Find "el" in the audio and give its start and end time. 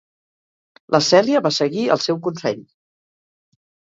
1.95-2.01